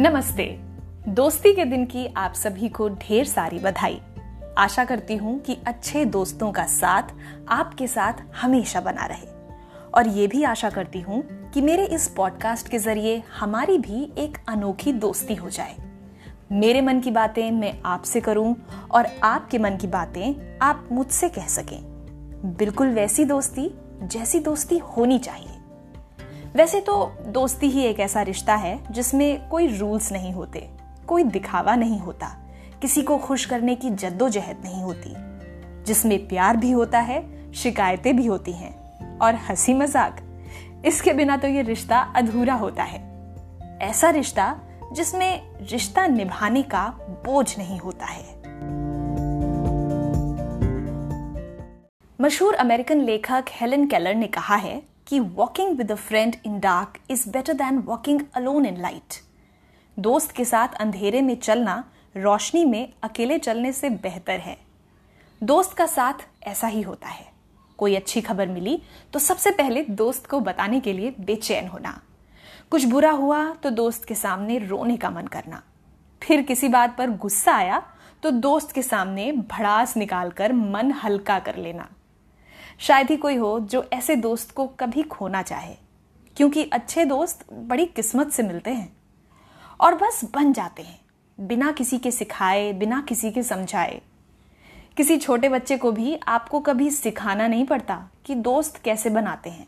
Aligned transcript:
नमस्ते। 0.00 0.44
दोस्ती 1.08 1.54
के 1.54 1.64
दिन 1.64 1.84
की 1.84 2.06
आप 2.16 2.32
सभी 2.32 2.68
को 2.68 2.88
ढेर 2.88 3.24
सारी 3.24 3.58
बधाई। 3.58 4.00
आशा 4.58 4.84
करती 4.84 5.16
हूँ 5.16 5.40
कि 5.40 5.58
अच्छे 5.66 6.04
दोस्तों 6.04 6.52
का 6.52 6.64
साथ 6.64 7.02
आपके 7.48 7.86
साथ 7.86 8.12
हमेशा 8.42 8.80
बना 8.80 9.06
रहे। 9.06 9.28
और 9.94 10.08
ये 10.08 10.26
भी 10.26 10.42
आशा 10.42 10.70
करती 10.70 11.00
हूँ 11.00 11.50
कि 11.50 11.60
मेरे 11.60 11.86
इस 11.86 12.08
पॉडकास्ट 12.08 12.68
के 12.68 12.78
ज़रिए 12.78 13.22
हमारी 13.38 13.78
भी 13.78 14.12
एक 14.18 14.38
अनोखी 14.48 14.92
दोस्ती 14.92 15.34
हो 15.34 15.50
जाए। 15.50 15.76
मेरे 16.52 16.80
मन 16.80 17.00
की 17.00 17.10
बातें 17.10 17.50
मैं 17.50 17.82
आपसे 17.84 18.20
करूँ 18.20 18.56
और 18.90 19.06
आपके 19.22 19.58
मन 19.58 19.76
की 19.76 19.86
बातें 19.86 20.58
आप 20.62 20.88
मुझसे 20.92 21.28
कह 21.28 21.46
सकें। 21.46 21.80
बिल्कुल 22.56 22.88
वैसी 22.88 23.24
दोस्ती, 23.24 23.74
जैसी 24.02 24.40
दोस्ती 24.40 24.78
होनी 24.78 25.18
चाहिए। 25.18 25.57
वैसे 26.56 26.80
तो 26.80 26.94
दोस्ती 27.26 27.68
ही 27.68 27.82
एक 27.82 28.00
ऐसा 28.00 28.22
रिश्ता 28.22 28.54
है 28.54 28.78
जिसमें 28.90 29.48
कोई 29.48 29.66
रूल्स 29.78 30.12
नहीं 30.12 30.32
होते, 30.32 30.68
कोई 31.08 31.24
दिखावा 31.24 31.74
नहीं 31.76 31.98
होता, 31.98 32.28
किसी 32.82 33.02
को 33.02 33.18
खुश 33.18 33.44
करने 33.44 33.74
की 33.74 33.90
जद्दोजहद 33.90 34.62
नहीं 34.64 34.82
होती, 34.82 35.14
जिसमें 35.84 36.28
प्यार 36.28 36.56
भी 36.56 36.70
होता 36.70 37.00
है, 37.00 37.52
शिकायतें 37.52 38.16
भी 38.16 38.26
होती 38.26 38.52
हैं 38.52 39.18
और 39.18 39.34
हँसी 39.34 39.74
मज़ाक। 39.74 40.20
इसके 40.86 41.12
बिना 41.12 41.36
तो 41.36 41.48
ये 41.48 41.62
रिश्ता 41.62 42.00
अधूरा 42.16 42.54
होता 42.54 42.82
है। 42.82 43.06
ऐसा 43.82 44.10
रिश्ता 44.10 44.56
जिसमें 44.92 45.42
रिश्ता 45.70 46.06
निभाने 46.06 46.62
का 46.62 46.86
बोझ 47.24 47.58
नहीं 47.58 47.78
होता 47.78 48.06
है। 48.06 48.36
मशहूर 52.20 52.54
अमेरिकन 52.54 53.00
लेखक 53.00 53.44
हेलन 53.50 53.86
केलर 53.86 54.14
ने 54.14 54.26
कहा 54.26 54.56
है 54.56 54.82
कि 55.08 55.20
walking 55.20 55.76
with 55.78 55.92
a 55.92 55.94
friend 55.94 56.36
in 56.46 56.58
dark 56.60 56.98
is 57.10 57.28
better 57.30 57.52
than 57.52 57.78
walking 57.78 58.20
alone 58.34 58.66
in 58.66 58.80
light 58.80 59.20
दोस्त 59.96 60.32
के 60.32 60.44
साथ 60.44 60.74
अंधेरे 60.80 61.20
में 61.22 61.34
चलना 61.36 61.84
रोशनी 62.16 62.64
में 62.64 62.92
अकेले 63.02 63.38
चलने 63.38 63.72
से 63.72 63.90
बेहतर 63.90 64.40
है। 64.40 64.56
दोस्त 65.42 65.72
का 65.72 65.86
साथ 65.86 66.26
ऐसा 66.42 66.66
ही 66.66 66.82
होता 66.82 67.08
है। 67.08 67.26
कोई 67.78 67.94
अच्छी 67.94 68.20
खबर 68.20 68.48
मिली 68.48 68.80
तो 69.12 69.18
सबसे 69.18 69.50
पहले 69.50 69.82
दोस्त 69.82 70.26
को 70.26 70.40
बताने 70.40 70.80
के 70.80 70.92
लिए 70.92 71.14
बेचैन 71.20 71.68
होना। 71.68 72.00
कुछ 72.70 72.84
बुरा 72.84 73.10
हुआ 73.10 73.44
तो 73.54 73.70
दोस्त 73.70 74.04
के 74.04 74.14
सामने 74.14 74.58
रोने 74.58 74.96
का 74.96 75.10
मन 75.10 75.26
करना। 75.26 75.62
फिर 76.22 76.42
किसी 76.42 76.68
बात 76.68 76.96
पर 76.98 77.10
गुस्सा 77.16 77.52
आया 77.52 77.82
तो 78.22 78.30
दोस्त 78.30 78.72
के 78.72 78.82
सामने 78.82 79.30
भड़ास 79.32 79.96
निकालकर 79.96 80.52
मन 80.52 80.92
हल्का 80.92 81.38
कर 81.38 81.56
लेना। 81.56 81.88
शायद 82.80 83.10
ही 83.10 83.16
कोई 83.16 83.36
हो 83.36 83.58
जो 83.60 83.82
ऐसे 83.92 84.16
दोस्त 84.16 84.50
को 84.50 84.66
कभी 84.80 85.02
खोना 85.02 85.42
चाहे, 85.42 85.74
क्योंकि 86.36 86.64
अच्छे 86.64 87.04
दोस्त 87.04 87.44
बड़ी 87.52 87.86
किस्मत 87.86 88.30
से 88.30 88.42
मिलते 88.42 88.70
हैं 88.70 88.92
और 89.80 89.94
बस 89.94 90.20
बन 90.34 90.52
जाते 90.52 90.82
हैं, 90.82 90.98
बिना 91.38 91.72
किसी 91.72 91.98
के 91.98 92.10
सिखाए, 92.10 92.72
बिना 92.72 93.00
किसी 93.08 93.30
के 93.30 93.42
समझाए। 93.42 94.00
किसी 94.96 95.16
छोटे 95.16 95.48
बच्चे 95.48 95.76
को 95.76 95.92
भी 95.92 96.18
आपको 96.28 96.60
कभी 96.60 96.90
सिखाना 96.90 97.48
नहीं 97.48 97.64
पड़ता 97.64 97.96
कि 98.24 98.34
दोस्त 98.34 98.80
कैसे 98.84 99.10
बनाते 99.10 99.50
हैं। 99.50 99.66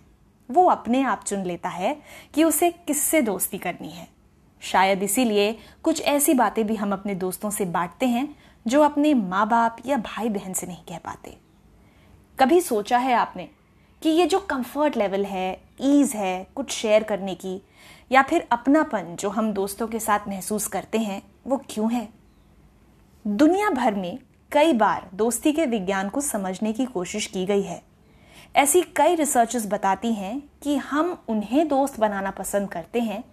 वो 0.49 0.65
अपने 0.67 1.03
आप 1.03 1.25
चुन 1.25 1.45
लेता 1.45 1.69
है 1.69 1.97
कि 2.35 2.45
उसे 2.45 2.71
किससे 2.87 3.21
दोस्ती 3.23 3.59
करनी 3.59 3.91
है। 3.91 4.09
शायद 4.63 5.03
इसीलिए 5.03 5.53
कुछ 5.83 6.01
ऐसी 6.03 6.35
बातें 6.35 6.67
भी 6.67 6.75
हम 6.75 6.93
अपने 6.93 7.15
दोस्तों 7.15 7.51
से 7.51 7.65
बांटते 7.65 8.07
हैं 8.07 8.29
जो 8.67 8.83
अपने 8.83 9.15
माँ 9.15 9.49
बाप 9.49 9.77
या 9.87 9.97
भाई 9.97 10.29
बहन 10.29 10.53
से 10.53 10.67
नहीं 10.67 10.85
कह 10.89 10.99
पाते। 10.99 11.37
कभी 12.41 12.61
सोचा 12.61 12.99
है 12.99 13.15
आपने 13.15 13.49
कि 14.03 14.09
ये 14.09 14.27
जो 14.27 14.39
कंफर्ट 14.39 14.97
लेवल 14.97 15.25
है 15.25 15.61
ईज 15.81 16.13
है 16.13 16.47
कुछ 16.55 16.71
शेयर 16.71 17.03
करने 17.03 17.35
की, 17.35 17.63
या 18.13 18.23
फिर 18.23 18.49
अपनापन 18.53 19.17
जो 19.21 19.29
हम 19.29 19.53
दोस्तों 19.53 19.89
के 19.89 20.01
साथ 20.01 20.19
महसूस 20.29 20.67
करते 20.67 20.99
हैं, 20.99 21.23
वो 21.47 21.57
क्यों 21.71 21.93
है? 21.93 22.09
दुनिया 23.27 23.71
भर 23.71 23.95
में 23.95 24.19
कई 24.53 24.73
बार 24.73 25.09
दोस्ती 25.15 25.53
के 25.53 25.67
विज्ञान 25.67 26.09
को 26.09 26.21
समझने 26.21 26.73
की 26.73 26.85
कोशिश 26.85 27.27
की 27.27 27.47
गई 27.47 27.63
है। 27.63 27.83
ऐसी 28.57 28.83
कई 28.83 29.15
रिसर्चेस 29.15 29.67
बताती 29.67 30.13
हैं 30.13 30.43
कि 30.63 30.77
हम 30.77 31.25
उन्हें 31.29 31.69
दोस्त 31.69 32.01
बनाना 32.01 32.31
पसंद 32.31 32.69
करते 32.69 33.01
हैं, 33.01 33.25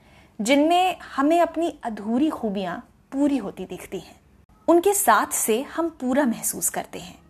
जिनमें 0.41 0.95
हमें 1.15 1.39
अपनी 1.41 1.79
अधूरी 1.83 2.29
खूबियाँ 2.29 2.77
पूरी 3.11 3.37
होती 3.37 3.65
दिखती 3.65 3.99
हैं। 3.99 4.19
उनके 4.67 4.93
साथ 4.93 5.27
से 5.27 5.61
हम 5.61 5.89
पूरा 5.89 6.25
महसूस 6.25 6.69
करते 6.69 6.99
हैं। 6.99 7.26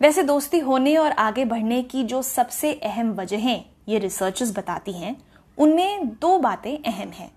वैसे 0.00 0.22
दोस्ती 0.22 0.58
होने 0.58 0.96
और 0.96 1.12
आगे 1.12 1.44
बढ़ने 1.44 1.82
की 1.82 2.04
जो 2.04 2.22
सबसे 2.22 2.72
अहम 2.72 3.12
वजहें 3.12 3.64
ये 3.88 3.98
रिसर्चेस 3.98 4.56
बताती 4.56 4.92
हैं, 4.92 5.16
उनमें 5.58 6.08
दो 6.08 6.38
बातें 6.38 6.78
अहम 6.78 7.08
हैं। 7.08 7.30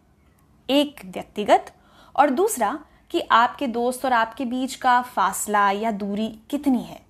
एक, 0.69 1.01
व्यक्तिगत, 1.05 1.71
और 2.15 2.29
दूसरा 2.29 2.79
कि 3.09 3.21
आपके 3.31 3.67
दोस्त 3.67 4.05
और 4.05 4.13
आपके 4.13 4.45
बीच 4.45 4.75
का 4.75 5.01
फासला 5.01 5.71
या 5.71 5.91
दूरी 5.91 6.39
कितनी 6.49 6.83
है। 6.83 7.01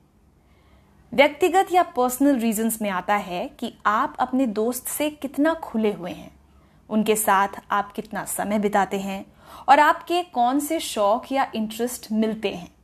व्यक्तिगत 1.13 1.67
या 1.71 1.83
पर्सनल 1.83 2.35
रीजंस 2.35 2.81
में 2.81 2.89
आता 2.89 3.15
है 3.15 3.47
कि 3.47 3.73
आप 3.85 4.15
अपने 4.19 4.47
दोस्त 4.47 4.87
से 4.87 5.09
कितना 5.09 5.53
खुले 5.53 5.93
हुए 5.93 6.11
हैं, 6.11 6.31
उनके 6.89 7.15
साथ 7.15 7.47
आप 7.71 7.91
कितना 7.91 8.25
समय 8.25 8.59
बिताते 8.59 8.99
हैं, 8.99 9.25
और 9.69 9.79
आपके 9.79 10.23
कौन 10.23 10.59
से 10.59 10.79
शौक 10.79 11.31
या 11.31 11.51
इंटरेस्ट 11.55 12.07
मिलते 12.11 12.49
हैं। 12.49 12.78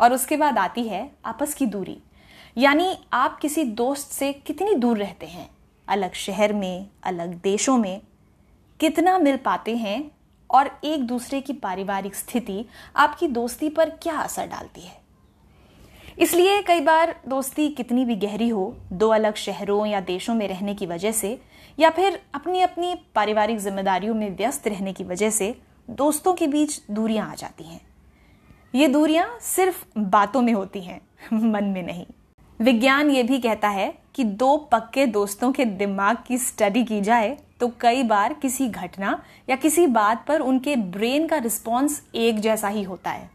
और 0.00 0.12
उसके 0.12 0.36
बाद 0.36 0.58
आती 0.58 0.82
है 0.82 1.10
आपस 1.24 1.54
की 1.54 1.66
दूरी। 1.66 1.98
यानी 2.58 2.98
आप 3.12 3.38
किसी 3.38 3.64
दोस्त 3.64 4.12
से 4.12 4.32
कितनी 4.32 4.74
दूर 4.74 4.98
रहते 4.98 5.26
हैं? 5.26 5.50
अलग 5.88 6.12
शहर 6.12 6.52
में, 6.52 6.88
अलग 7.04 7.40
देशों 7.42 7.78
में। 7.78 8.00
कितना 8.80 9.18
मिल 9.18 9.36
पाते 9.36 9.76
हैं? 9.76 10.10
और 10.50 10.80
एक 10.84 11.06
दूसरे 11.06 11.40
की 11.40 11.52
पारिवारिक 11.52 12.14
स्थिति 12.14 12.64
आपकी 12.96 13.28
दोस्ती 13.28 13.68
पर 13.68 13.90
क्या 13.90 14.14
असर 14.14 14.46
डालती 14.46 14.80
है? 14.80 14.98
इसलिए 16.18 16.62
कई 16.62 16.80
बार 16.80 17.20
दोस्ती 17.28 17.68
कितनी 17.68 18.04
भी 18.04 18.16
गहरी 18.16 18.48
हो, 18.48 18.76
दो 18.92 19.08
अलग 19.08 19.34
शहरों 19.34 19.86
या 19.86 20.00
देशों 20.00 20.34
में 20.34 20.48
रहने 20.48 20.74
की 20.74 20.86
वजह 20.86 21.12
से, 21.12 21.40
या 21.78 21.90
फिर 21.90 22.22
अपनी 22.34 22.60
अपनी 22.60 22.94
पारिवारिक 23.14 23.58
जिम्मेदारियों 23.58 24.14
में 24.14 24.36
व्यस्त 24.36 24.68
रहने 24.68 24.92
की 24.92 25.04
वजह 25.04 25.30
से, 25.30 25.60
दोस्तों 25.90 26.34
के 26.34 26.46
बीच 26.46 26.82
दूरियाँ 26.90 27.32
आ 27.32 27.34
जाती 27.34 27.64
हैं। 27.64 27.87
ये 28.74 28.86
दूरियाँ 28.88 29.26
सिर्फ़ 29.40 29.84
बातों 29.98 30.40
में 30.42 30.52
होती 30.52 30.80
हैं, 30.80 31.00
मन 31.32 31.64
में 31.64 31.82
नहीं। 31.82 32.04
विज्ञान 32.60 33.10
ये 33.10 33.22
भी 33.22 33.38
कहता 33.38 33.68
है 33.68 33.92
कि 34.14 34.24
दो 34.24 34.56
पक्के 34.72 35.06
दोस्तों 35.06 35.50
के 35.52 35.64
दिमाग 35.64 36.16
की 36.26 36.38
स्टडी 36.38 36.84
की 36.84 37.00
जाए 37.00 37.36
तो 37.60 37.68
कई 37.80 38.02
बार 38.02 38.34
किसी 38.34 38.68
घटना 38.68 39.20
या 39.48 39.56
किसी 39.56 39.86
बात 39.86 40.24
पर 40.28 40.40
उनके 40.40 40.76
ब्रेन 40.76 41.26
का 41.28 41.36
रिस्पॉन्स 41.38 42.00
एक 42.14 42.40
जैसा 42.40 42.68
ही 42.68 42.82
होता 42.82 43.10
है। 43.10 43.30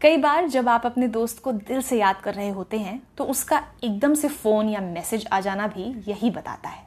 कई 0.00 0.16
बार 0.16 0.48
जब 0.48 0.68
आप 0.68 0.86
अपने 0.86 1.08
दोस्त 1.08 1.42
को 1.42 1.52
दिल 1.52 1.80
से 1.82 1.98
याद 1.98 2.20
कर 2.20 2.34
रहे 2.34 2.50
होते 2.50 2.78
हैं 2.78 3.00
तो 3.18 3.24
उसका 3.24 3.62
एकदम 3.84 4.14
से 4.14 4.28
फ़ोन 4.28 4.68
या 4.68 4.80
मैसेज 4.80 5.26
आ 5.26 5.40
जाना 5.40 5.66
भी 5.68 5.90
यही 6.08 6.30
बताता 6.30 6.68
है। 6.68 6.86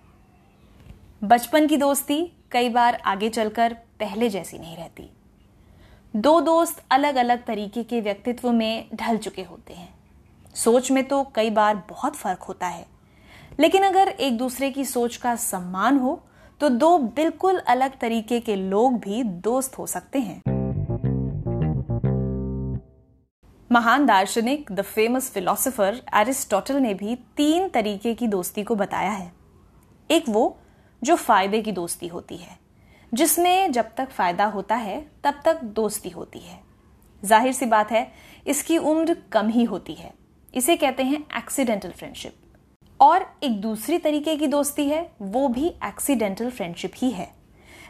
बचपन 1.22 1.68
की 1.68 1.78
दोस्ती 1.78 2.24
कई 2.52 2.70
बार 2.70 3.02
आगे 3.06 3.30
चलकर 3.30 3.74
पहले 4.00 4.30
जैसी 4.30 4.60
नहीं 4.60 4.78
रहती। 4.78 5.10
दो 6.16 6.42
दोस्त 6.42 6.84
अलग 6.92 7.16
अलग 7.16 7.44
तरीके 7.46 7.84
के 7.84 8.02
व्यक्तित्व 8.02 8.52
में 8.52 8.90
ढल 8.96 9.18
चुके 9.18 9.44
होते 9.44 9.74
हैं। 9.74 9.94
सोच 10.56 10.92
में 10.92 11.04
तो 11.08 11.24
कई 11.36 11.50
बार 11.50 11.76
बहुत 11.90 12.16
फ़र्क 12.16 12.44
होता 12.44 12.68
है। 12.68 12.86
लेकिन 13.60 13.84
अगर 13.84 14.08
एक 14.08 14.38
दूसरे 14.38 14.72
की 14.72 14.86
सोच 14.86 15.18
का 15.18 15.36
सम्मान 15.36 15.98
हो 15.98 16.24
तो 16.62 16.70
दो 16.70 16.98
बिल्कुल 16.98 17.58
अलग 17.58 18.00
तरीके 18.00 18.40
के 18.40 18.56
लोग 18.56 19.00
भी 19.00 19.24
दोस्त 19.24 19.78
हो 19.78 19.88
सकते 19.88 20.20
हैं। 20.20 20.42
महान 23.72 24.06
दार्शनिक 24.06 24.72
द 24.72 24.82
फ़ेमस 24.82 25.32
फिलोसोफर 25.32 26.02
एरिस्टोटल 26.16 26.76
ने 26.76 26.94
भी 26.94 27.16
तीन 27.16 27.70
तरीके 27.70 28.14
की 28.14 28.28
दोस्ती 28.28 28.64
को 28.64 28.76
बताया 28.76 29.12
है। 29.12 29.32
एक 30.12 30.30
वो, 30.30 30.58
जो 31.04 31.16
फ़ायदे 31.16 31.62
की 31.62 31.72
दोस्ती 31.72 32.08
होती 32.08 32.38
है। 32.38 32.63
जिसमें 33.14 33.72
जब 33.72 33.94
तक 33.98 34.10
फ़ायदा 34.10 34.46
होता 34.46 34.76
है, 34.76 35.00
तब 35.24 35.42
तक 35.46 35.64
दोस्ती 35.64 36.10
होती 36.10 36.40
है। 36.40 36.60
ज़ाहिर 37.24 37.54
सी 37.54 37.66
बात 37.66 37.92
है, 37.92 38.12
इसकी 38.48 38.78
उम्र 38.78 39.16
कम 39.32 39.50
ही 39.50 39.64
होती 39.64 39.94
है। 39.94 40.14
इसे 40.54 40.76
कहते 40.76 41.04
हैं 41.04 41.24
एक्सीडेंटल 41.38 41.90
फ्रेंडशिप 41.90 42.36
और 43.00 43.26
एक 43.44 43.60
दूसरी 43.62 43.98
तरीके 43.98 44.36
की 44.36 44.48
दोस्ती 44.48 44.88
है, 44.88 45.10
वो 45.22 45.48
भी 45.48 45.68
एक्सीडेंटल 45.68 46.50
फ्रेंडशिप 46.50 46.92
ही 46.96 47.10
है। 47.12 47.32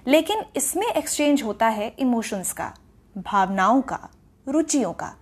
लेकिन 0.08 0.44
इसमें 0.56 0.88
एक्सचेंज 0.88 1.44
होता 1.44 1.68
है 1.68 1.88
इमोशंस 2.00 2.52
का, 2.54 2.74
भावनाओं 3.16 3.81
का, 3.81 4.10
रुचियों 4.48 4.94
का। 4.94 5.14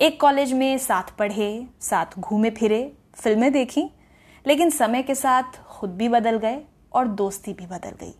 एक 0.00 0.20
कॉलेज 0.20 0.52
में 0.52 0.78
साथ 0.78 1.16
पढ़े, 1.18 1.66
साथ 1.80 2.18
घूमे 2.18 2.50
फिरे 2.50 2.80
फ़िल्में 3.14 3.52
देखी, 3.52 3.88
लेकिन 4.44 4.70
समय 4.70 5.02
के 5.02 5.14
साथ 5.14 5.60
खुद 5.68 5.90
भी 5.90 6.08
बदल 6.08 6.36
गए 6.36 6.60
और 6.92 7.08
दोस्ती 7.08 7.52
भी 7.52 7.66
बदल 7.66 7.96
गई। 8.00 8.14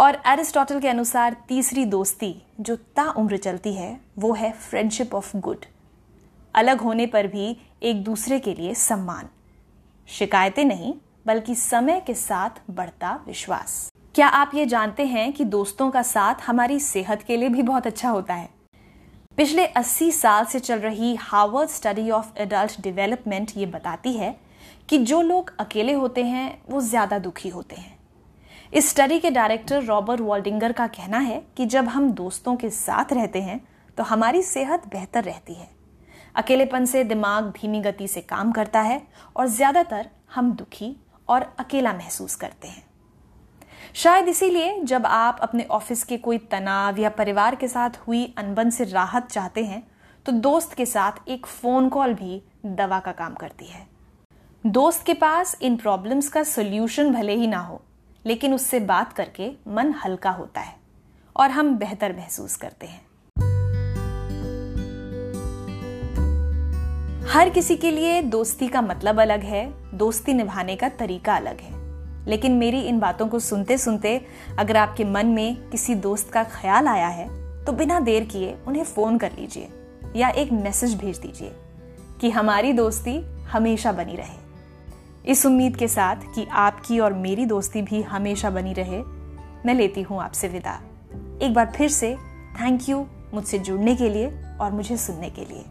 और 0.00 0.16
एरिस्टोटल 0.26 0.78
के 0.80 0.88
अनुसार 0.88 1.36
तीसरी 1.48 1.84
दोस्ती 1.84 2.34
जो 2.60 2.76
ता 2.96 3.02
उम्र 3.10 3.36
चलती 3.36 3.72
है, 3.74 4.00
वो 4.18 4.32
है 4.34 4.50
फ्रेंडशिप 4.52 5.14
ऑफ़ 5.14 5.36
गुड 5.36 5.64
अलग 6.54 6.80
होने 6.80 7.06
पर 7.06 7.26
भी 7.26 7.56
एक 7.82 8.02
दूसरे 8.04 8.38
के 8.38 8.54
लिए 8.54 8.74
सम्मान। 8.74 9.28
शिकायतें 10.08 10.64
नहीं, 10.64 10.94
बल्कि 11.26 11.54
समय 11.54 12.00
के 12.06 12.14
साथ 12.14 12.62
बढ़ता 12.70 13.12
विश्वास। 13.26 13.90
क्या 14.14 14.28
आप 14.28 14.54
ये 14.54 14.66
जानते 14.66 15.06
हैं 15.06 15.32
कि 15.32 15.44
दोस्तों 15.46 15.90
का 15.90 16.02
साथ 16.04 16.34
हमारी 16.46 16.80
सेहत 16.80 17.22
के 17.22 17.36
लिए 17.36 17.48
भी 17.48 17.62
बहुत 17.62 17.86
अच्छा 17.86 18.08
होता 18.08 18.34
है? 18.34 18.48
पिछले 19.36 19.66
80 19.66 20.10
साल 20.12 20.44
से 20.44 20.60
चल 20.60 20.78
रही 20.78 21.14
Harvard 21.20 21.70
study 21.70 22.10
of 22.10 22.32
adult 22.38 22.80
development 22.80 23.56
ये 23.56 23.66
बताती 23.68 24.12
है 24.12 24.36
कि 24.88 24.98
जो 24.98 25.22
लोग 25.22 25.54
अकेले 25.60 25.92
होते 25.92 26.24
हैं, 26.24 26.62
वो 26.70 26.80
ज़्यादा 26.80 27.18
दुखी 27.18 27.48
होते 27.48 27.76
हैं। 27.76 27.98
इस 28.72 28.88
स्टडी 28.90 29.18
के 29.20 29.30
डायरेक्टर 29.30 29.82
रॉबर्ट 29.84 30.20
वॉल्डिंगर 30.20 30.72
का 30.72 30.86
कहना 30.86 31.18
है 31.18 31.40
कि 31.56 31.64
जब 31.66 31.88
हम 31.88 32.10
दोस्तों 32.12 32.54
के 32.56 32.68
साथ 32.70 33.12
रहते 33.12 33.40
हैं 33.42 33.60
तो 33.98 34.02
हमारी 34.02 34.42
सेहत 34.42 34.86
बेहतर 34.88 35.24
रहती 35.24 35.54
है। 35.54 35.68
अकेलेपन 36.34 36.84
से 36.84 37.02
दिमाग 37.04 37.50
धीमी 37.52 37.80
गति 37.80 38.08
से 38.08 38.20
काम 38.20 38.52
करता 38.52 38.80
है 38.80 39.00
और 39.36 39.46
ज़्यादातर 39.48 40.06
हम 40.34 40.52
दुखी 40.52 40.94
और 41.28 41.46
अकेला 41.58 41.92
महसूस 41.92 42.36
करते 42.36 42.68
हैं। 42.68 42.82
शायद 43.94 44.28
इसीलिए 44.28 44.78
जब 44.84 45.06
आप 45.06 45.38
अपने 45.42 45.64
ऑफ़िस 45.70 46.04
के 46.04 46.18
कोई 46.18 46.38
तनाव 46.50 47.00
या 47.00 47.10
परिवार 47.10 47.54
के 47.54 47.68
साथ 47.68 48.00
हुई 48.06 48.24
अनबन 48.38 48.70
से 48.70 48.84
राहत 48.84 49.28
चाहते 49.28 49.64
हैं 49.64 49.86
तो 50.26 50.32
दोस्त 50.32 50.74
के 50.74 50.86
साथ 50.86 51.28
एक 51.28 51.46
फ़ोन 51.48 51.88
कॉल 51.88 52.14
भी 52.14 52.42
दवा 52.66 53.00
का 53.00 53.12
काम 53.12 53.34
करती 53.34 53.66
है। 53.66 53.86
दोस्त 54.64 55.06
के 55.06 55.14
पास 55.16 55.58
इन 55.62 55.76
प्रॉब्लम्स 55.76 56.28
का 56.28 56.42
सोल्यूशन 56.46 57.12
भले 57.12 57.34
ही 57.34 57.46
ना 57.46 57.60
हो 57.60 57.82
लेकिन 58.26 58.54
उससे 58.54 58.80
बात 58.80 59.12
करके 59.12 59.50
मन 59.68 59.92
हल्का 60.04 60.30
होता 60.30 60.60
है 60.60 60.74
और 61.36 61.50
हम 61.50 61.76
बेहतर 61.78 62.12
महसूस 62.12 62.56
करते 62.56 62.86
हैं। 62.86 63.08
हर 67.26 67.50
किसी 67.50 67.76
के 67.76 67.90
लिए 67.90 68.20
दोस्ती 68.22 68.68
का 68.68 68.82
मतलब 68.82 69.20
अलग 69.20 69.42
है, 69.42 69.96
दोस्ती 69.96 70.34
निभाने 70.34 70.76
का 70.76 70.88
तरीका 70.88 71.36
अलग 71.36 71.60
है। 71.60 71.78
लेकिन 72.26 72.52
मेरी 72.52 72.80
इन 72.80 72.98
बातों 73.00 73.26
को 73.28 73.38
सुनते 73.38 73.78
सुनते 73.78 74.20
अगर 74.58 74.76
आपके 74.76 75.04
मन 75.04 75.26
में 75.26 75.68
किसी 75.70 75.94
दोस्त 75.94 76.30
का 76.30 76.44
ख्याल 76.44 76.88
आया 76.88 77.08
है 77.08 77.28
तो 77.64 77.72
बिना 77.72 78.00
देर 78.00 78.24
किए 78.24 78.56
उन्हें 78.66 78.84
फ़ोन 78.84 79.18
कर 79.18 79.32
लीजिए 79.32 79.68
या 80.16 80.28
एक 80.28 80.52
मैसेज 80.52 80.94
भेज 80.94 81.18
दीजिए 81.18 81.52
कि 82.20 82.30
हमारी 82.30 82.72
दोस्ती 82.72 83.18
हमेशा 83.44 83.92
बनी 83.92 84.16
रहे। 84.16 84.49
इस 85.24 85.44
उम्मीद 85.46 85.76
के 85.76 85.88
साथ 85.88 86.16
कि 86.34 86.46
आपकी 86.50 86.98
और 86.98 87.12
मेरी 87.12 87.44
दोस्ती 87.46 87.82
भी 87.82 88.02
हमेशा 88.02 88.50
बनी 88.50 88.72
रहे। 88.72 89.02
मैं 89.66 89.74
लेती 89.74 90.02
हूँ 90.02 90.20
आपसे 90.22 90.48
विदा। 90.48 90.80
एक 91.42 91.54
बार 91.54 91.72
फिर 91.76 91.88
से 91.88 92.14
थैंक 92.60 92.88
यू 92.88 93.06
मुझसे 93.34 93.58
जुड़ने 93.58 93.94
के 93.96 94.08
लिए 94.08 94.30
और 94.60 94.72
मुझे 94.72 94.96
सुनने 94.96 95.30
के 95.30 95.44
लिए। 95.44 95.64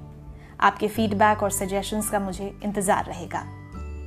आपके 0.59 0.87
फीडबैक 0.87 1.43
और 1.43 1.51
सजेशंस 1.51 2.09
का 2.09 2.19
मुझे 2.19 2.53
इंतज़ार 2.63 3.05
रहेगा। 3.05 3.43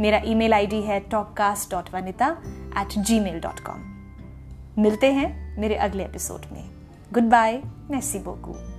मेरा 0.00 0.21
ईमेल 0.25 0.55
आईडी 0.55 0.81
है 0.83 1.00
talkcast 1.00 1.71
dot 1.71 1.94
Vanita 1.94 2.37
at 2.81 2.99
Gmail 3.21 3.41
dot 3.41 3.61
com 3.61 4.83
मिलते 4.83 5.12
हैं 5.12 5.61
मेरे 5.61 5.75
अगले 5.77 6.05
एपिसोड 6.05 6.53
में। 6.53 6.69
Good 7.12 7.31
bye 7.31 7.62
Massey 7.91 8.19
बोकू 8.19 8.71